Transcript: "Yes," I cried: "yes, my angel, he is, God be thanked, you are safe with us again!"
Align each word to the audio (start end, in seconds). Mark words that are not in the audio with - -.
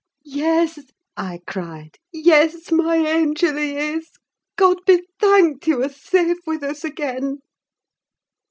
"Yes," 0.25 0.79
I 1.15 1.41
cried: 1.45 1.99
"yes, 2.11 2.71
my 2.71 2.95
angel, 2.95 3.55
he 3.55 3.77
is, 3.77 4.09
God 4.55 4.79
be 4.87 5.05
thanked, 5.19 5.67
you 5.67 5.83
are 5.83 5.89
safe 5.89 6.39
with 6.47 6.63
us 6.63 6.83
again!" 6.83 7.37